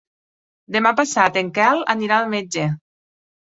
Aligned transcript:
Demà 0.75 0.91
passat 1.01 1.37
en 1.43 1.53
Quel 1.59 1.85
anirà 1.97 2.19
al 2.25 2.35
metge. 2.35 2.67